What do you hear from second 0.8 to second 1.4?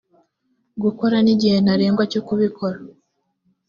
gukora n